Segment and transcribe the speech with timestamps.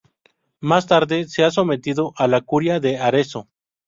[0.61, 3.47] Más tarde, se ha sometido a la curia de Arezzo.